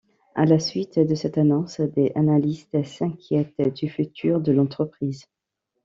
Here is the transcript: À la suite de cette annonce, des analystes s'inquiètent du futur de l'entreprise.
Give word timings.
À 0.33 0.45
la 0.47 0.57
suite 0.57 0.97
de 0.97 1.13
cette 1.13 1.37
annonce, 1.37 1.79
des 1.79 2.11
analystes 2.15 2.81
s'inquiètent 2.83 3.71
du 3.75 3.87
futur 3.87 4.41
de 4.41 4.51
l'entreprise. 4.51 5.27